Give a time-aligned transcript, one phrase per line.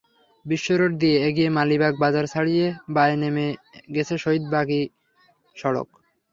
[0.45, 2.65] বিশ্বরোড দিয়ে এগিয়ে মালিবাগ বাজার ছাড়িয়ে
[2.95, 3.47] বাঁয়ে নেমে
[3.95, 4.79] গেছে শহীদ বাকি
[5.55, 5.87] সড়ক।